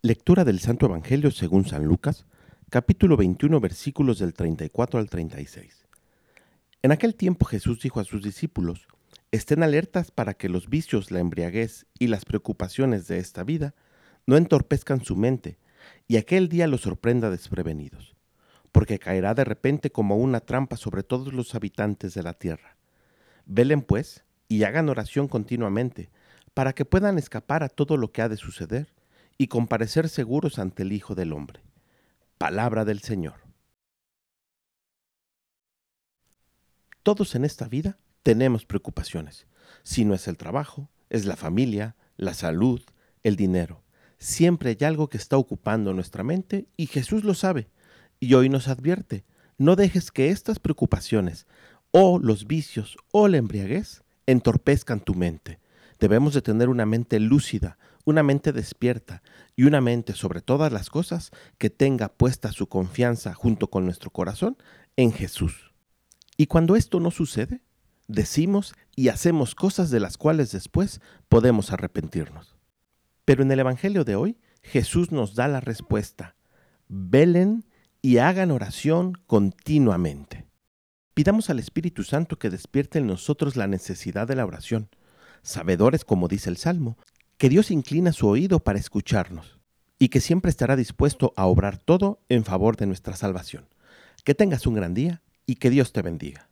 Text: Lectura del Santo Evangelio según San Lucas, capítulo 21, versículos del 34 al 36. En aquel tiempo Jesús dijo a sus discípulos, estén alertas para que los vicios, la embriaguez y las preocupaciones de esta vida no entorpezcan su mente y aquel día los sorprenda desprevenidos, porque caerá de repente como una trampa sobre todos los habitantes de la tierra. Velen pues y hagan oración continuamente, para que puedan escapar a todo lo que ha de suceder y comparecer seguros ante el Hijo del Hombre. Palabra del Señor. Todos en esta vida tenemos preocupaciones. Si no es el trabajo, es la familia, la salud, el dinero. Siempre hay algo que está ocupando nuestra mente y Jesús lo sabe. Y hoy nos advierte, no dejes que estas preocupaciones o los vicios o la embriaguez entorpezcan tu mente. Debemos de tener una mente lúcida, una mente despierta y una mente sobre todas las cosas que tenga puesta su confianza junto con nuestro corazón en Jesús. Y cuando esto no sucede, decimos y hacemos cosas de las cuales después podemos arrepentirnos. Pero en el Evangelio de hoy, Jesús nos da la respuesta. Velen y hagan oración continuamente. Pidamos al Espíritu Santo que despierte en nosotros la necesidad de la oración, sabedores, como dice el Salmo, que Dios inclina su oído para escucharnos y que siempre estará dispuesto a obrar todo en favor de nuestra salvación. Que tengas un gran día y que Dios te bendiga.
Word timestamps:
Lectura 0.00 0.44
del 0.44 0.60
Santo 0.60 0.86
Evangelio 0.86 1.32
según 1.32 1.66
San 1.66 1.84
Lucas, 1.84 2.24
capítulo 2.70 3.16
21, 3.16 3.58
versículos 3.58 4.20
del 4.20 4.32
34 4.32 5.00
al 5.00 5.10
36. 5.10 5.88
En 6.82 6.92
aquel 6.92 7.16
tiempo 7.16 7.44
Jesús 7.46 7.80
dijo 7.80 7.98
a 7.98 8.04
sus 8.04 8.22
discípulos, 8.22 8.86
estén 9.32 9.64
alertas 9.64 10.12
para 10.12 10.34
que 10.34 10.48
los 10.48 10.68
vicios, 10.68 11.10
la 11.10 11.18
embriaguez 11.18 11.86
y 11.98 12.06
las 12.06 12.24
preocupaciones 12.24 13.08
de 13.08 13.18
esta 13.18 13.42
vida 13.42 13.74
no 14.24 14.36
entorpezcan 14.36 15.04
su 15.04 15.16
mente 15.16 15.58
y 16.06 16.16
aquel 16.16 16.48
día 16.48 16.68
los 16.68 16.82
sorprenda 16.82 17.28
desprevenidos, 17.28 18.14
porque 18.70 19.00
caerá 19.00 19.34
de 19.34 19.42
repente 19.42 19.90
como 19.90 20.16
una 20.16 20.38
trampa 20.38 20.76
sobre 20.76 21.02
todos 21.02 21.32
los 21.32 21.56
habitantes 21.56 22.14
de 22.14 22.22
la 22.22 22.34
tierra. 22.34 22.76
Velen 23.46 23.82
pues 23.82 24.22
y 24.46 24.62
hagan 24.62 24.90
oración 24.90 25.26
continuamente, 25.26 26.08
para 26.54 26.72
que 26.72 26.84
puedan 26.84 27.18
escapar 27.18 27.64
a 27.64 27.68
todo 27.68 27.96
lo 27.96 28.12
que 28.12 28.22
ha 28.22 28.28
de 28.28 28.36
suceder 28.36 28.92
y 29.38 29.46
comparecer 29.46 30.08
seguros 30.08 30.58
ante 30.58 30.82
el 30.82 30.92
Hijo 30.92 31.14
del 31.14 31.32
Hombre. 31.32 31.62
Palabra 32.36 32.84
del 32.84 33.00
Señor. 33.00 33.40
Todos 37.04 37.36
en 37.36 37.44
esta 37.44 37.68
vida 37.68 37.98
tenemos 38.24 38.66
preocupaciones. 38.66 39.46
Si 39.84 40.04
no 40.04 40.12
es 40.12 40.28
el 40.28 40.36
trabajo, 40.36 40.90
es 41.08 41.24
la 41.24 41.36
familia, 41.36 41.96
la 42.16 42.34
salud, 42.34 42.82
el 43.22 43.36
dinero. 43.36 43.82
Siempre 44.18 44.76
hay 44.78 44.86
algo 44.86 45.08
que 45.08 45.16
está 45.16 45.38
ocupando 45.38 45.94
nuestra 45.94 46.24
mente 46.24 46.66
y 46.76 46.86
Jesús 46.86 47.22
lo 47.22 47.34
sabe. 47.34 47.70
Y 48.20 48.34
hoy 48.34 48.48
nos 48.48 48.66
advierte, 48.66 49.24
no 49.56 49.76
dejes 49.76 50.10
que 50.10 50.30
estas 50.30 50.58
preocupaciones 50.58 51.46
o 51.92 52.18
los 52.18 52.46
vicios 52.46 52.96
o 53.12 53.28
la 53.28 53.36
embriaguez 53.36 54.02
entorpezcan 54.26 55.00
tu 55.00 55.14
mente. 55.14 55.60
Debemos 56.00 56.34
de 56.34 56.42
tener 56.42 56.68
una 56.68 56.86
mente 56.86 57.18
lúcida, 57.20 57.78
una 58.08 58.22
mente 58.22 58.54
despierta 58.54 59.22
y 59.54 59.64
una 59.64 59.82
mente 59.82 60.14
sobre 60.14 60.40
todas 60.40 60.72
las 60.72 60.88
cosas 60.88 61.30
que 61.58 61.68
tenga 61.68 62.08
puesta 62.08 62.52
su 62.52 62.66
confianza 62.66 63.34
junto 63.34 63.68
con 63.68 63.84
nuestro 63.84 64.10
corazón 64.10 64.56
en 64.96 65.12
Jesús. 65.12 65.74
Y 66.38 66.46
cuando 66.46 66.74
esto 66.74 67.00
no 67.00 67.10
sucede, 67.10 67.60
decimos 68.06 68.74
y 68.96 69.08
hacemos 69.08 69.54
cosas 69.54 69.90
de 69.90 70.00
las 70.00 70.16
cuales 70.16 70.52
después 70.52 71.02
podemos 71.28 71.70
arrepentirnos. 71.70 72.56
Pero 73.26 73.42
en 73.42 73.52
el 73.52 73.60
Evangelio 73.60 74.04
de 74.04 74.16
hoy, 74.16 74.38
Jesús 74.62 75.12
nos 75.12 75.34
da 75.34 75.46
la 75.46 75.60
respuesta. 75.60 76.34
Velen 76.88 77.66
y 78.00 78.16
hagan 78.18 78.50
oración 78.52 79.12
continuamente. 79.26 80.46
Pidamos 81.12 81.50
al 81.50 81.58
Espíritu 81.58 82.04
Santo 82.04 82.38
que 82.38 82.48
despierte 82.48 83.00
en 83.00 83.06
nosotros 83.06 83.54
la 83.56 83.66
necesidad 83.66 84.26
de 84.26 84.36
la 84.36 84.46
oración, 84.46 84.88
sabedores, 85.42 86.06
como 86.06 86.26
dice 86.26 86.48
el 86.48 86.56
Salmo, 86.56 86.96
que 87.38 87.48
Dios 87.48 87.70
inclina 87.70 88.12
su 88.12 88.26
oído 88.26 88.58
para 88.58 88.80
escucharnos 88.80 89.60
y 89.98 90.08
que 90.08 90.20
siempre 90.20 90.50
estará 90.50 90.74
dispuesto 90.74 91.32
a 91.36 91.46
obrar 91.46 91.78
todo 91.78 92.20
en 92.28 92.44
favor 92.44 92.76
de 92.76 92.86
nuestra 92.86 93.14
salvación. 93.14 93.68
Que 94.24 94.34
tengas 94.34 94.66
un 94.66 94.74
gran 94.74 94.92
día 94.92 95.22
y 95.46 95.54
que 95.54 95.70
Dios 95.70 95.92
te 95.92 96.02
bendiga. 96.02 96.48